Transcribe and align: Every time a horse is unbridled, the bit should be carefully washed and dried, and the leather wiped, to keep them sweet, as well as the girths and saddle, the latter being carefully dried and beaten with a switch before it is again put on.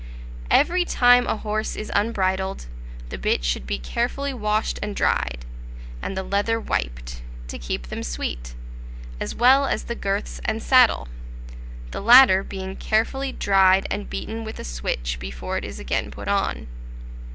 Every 0.49 0.83
time 0.83 1.27
a 1.27 1.37
horse 1.37 1.75
is 1.75 1.91
unbridled, 1.93 2.65
the 3.09 3.19
bit 3.19 3.43
should 3.45 3.67
be 3.67 3.77
carefully 3.77 4.33
washed 4.33 4.79
and 4.81 4.95
dried, 4.95 5.45
and 6.01 6.17
the 6.17 6.23
leather 6.23 6.59
wiped, 6.59 7.21
to 7.49 7.59
keep 7.59 7.85
them 7.85 8.01
sweet, 8.01 8.55
as 9.19 9.35
well 9.35 9.67
as 9.67 9.83
the 9.83 9.93
girths 9.93 10.41
and 10.43 10.63
saddle, 10.63 11.07
the 11.91 12.01
latter 12.01 12.41
being 12.41 12.75
carefully 12.75 13.31
dried 13.31 13.85
and 13.91 14.09
beaten 14.09 14.43
with 14.43 14.57
a 14.57 14.63
switch 14.63 15.19
before 15.19 15.57
it 15.59 15.63
is 15.63 15.79
again 15.79 16.09
put 16.09 16.27
on. 16.27 16.65